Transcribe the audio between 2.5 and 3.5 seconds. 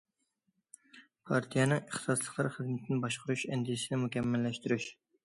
خىزمىتىنى باشقۇرۇش